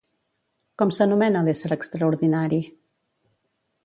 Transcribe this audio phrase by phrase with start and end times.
[0.81, 2.59] Com s'anomena l'ésser extraordinari?